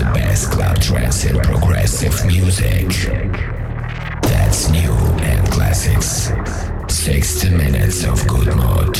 [0.00, 2.88] the best club trance and progressive music.
[4.22, 6.32] That's new and classics.
[6.88, 8.96] 60 minutes of good mood.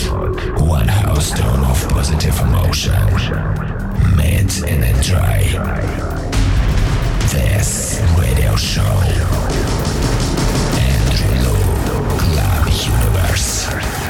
[0.61, 3.01] One house tone of positive emotion.
[4.15, 5.41] Mid and dry.
[7.33, 8.95] This radio show.
[10.91, 11.57] Andrew Lu,
[12.19, 14.10] Club Universe.